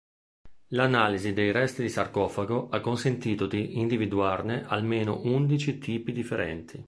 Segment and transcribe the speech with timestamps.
[0.69, 6.79] L’analisi dei resti di sarcofago ha consentito di individuarne almeno undici tipi differenti.